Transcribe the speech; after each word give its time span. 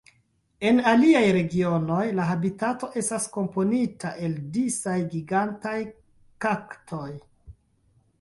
En 0.67 0.77
aliaj 0.91 1.19
regionoj 1.35 2.05
la 2.19 2.23
habitato 2.29 2.89
estas 3.01 3.27
komponita 3.35 4.13
el 4.29 4.33
disaj 4.55 4.95
gigantaj 5.13 5.75
kaktoj. 6.47 7.07